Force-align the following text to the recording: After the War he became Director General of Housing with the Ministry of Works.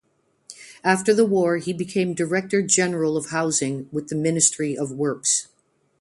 After 0.83 1.13
the 1.13 1.27
War 1.27 1.57
he 1.57 1.73
became 1.73 2.15
Director 2.15 2.63
General 2.63 3.15
of 3.15 3.27
Housing 3.29 3.87
with 3.91 4.07
the 4.07 4.15
Ministry 4.15 4.75
of 4.75 4.91
Works. 4.91 5.47